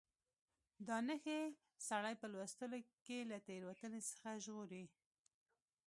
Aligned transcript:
دا 0.87 0.97
نښې 1.07 1.39
سړی 1.87 2.13
په 2.21 2.25
لوستلو 2.33 2.77
کې 3.05 3.17
له 3.31 3.37
تېروتنې 3.47 4.01
څخه 4.09 4.29
ژغوري. 4.43 4.85